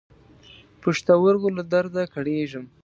پښتورګو 0.81 1.49
له 1.57 1.63
درد 1.71 1.95
کړېږم. 2.13 2.65